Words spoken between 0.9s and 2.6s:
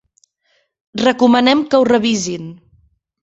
Recomanem que ho revisin.